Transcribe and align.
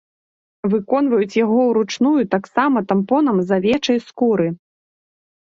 Выконваюць 0.73 1.37
яго 1.45 1.57
ўручную 1.67 2.15
таксама 2.33 2.77
тампонам 2.93 3.37
з 3.51 3.61
авечай 3.61 3.97
скуры. 4.09 4.47